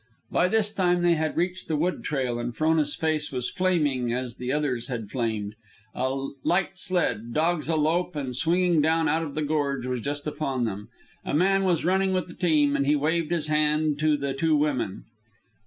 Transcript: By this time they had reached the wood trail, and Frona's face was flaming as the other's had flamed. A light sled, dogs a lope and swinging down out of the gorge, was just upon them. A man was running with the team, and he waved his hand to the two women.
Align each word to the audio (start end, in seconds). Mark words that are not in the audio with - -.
By 0.31 0.47
this 0.47 0.71
time 0.73 1.03
they 1.03 1.13
had 1.13 1.37
reached 1.37 1.67
the 1.67 1.75
wood 1.75 2.03
trail, 2.03 2.39
and 2.39 2.57
Frona's 2.57 2.95
face 2.95 3.31
was 3.31 3.51
flaming 3.51 4.11
as 4.11 4.37
the 4.37 4.51
other's 4.51 4.87
had 4.87 5.11
flamed. 5.11 5.53
A 5.93 6.29
light 6.43 6.75
sled, 6.75 7.33
dogs 7.35 7.69
a 7.69 7.75
lope 7.75 8.15
and 8.15 8.35
swinging 8.35 8.81
down 8.81 9.07
out 9.07 9.21
of 9.21 9.35
the 9.35 9.43
gorge, 9.43 9.85
was 9.85 10.01
just 10.01 10.25
upon 10.25 10.65
them. 10.65 10.89
A 11.23 11.35
man 11.35 11.65
was 11.65 11.85
running 11.85 12.13
with 12.13 12.27
the 12.27 12.33
team, 12.33 12.75
and 12.75 12.87
he 12.87 12.95
waved 12.95 13.29
his 13.29 13.45
hand 13.45 13.99
to 13.99 14.17
the 14.17 14.33
two 14.33 14.55
women. 14.55 15.03